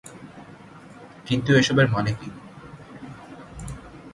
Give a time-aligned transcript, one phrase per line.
[1.25, 2.29] কিন্তু এসবের মানে কী?